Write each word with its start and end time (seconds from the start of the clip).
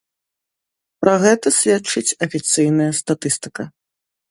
Пра 1.03 1.13
гэта 1.25 1.47
сведчыць 1.59 2.15
афіцыйная 2.27 2.91
статыстыка. 3.03 3.71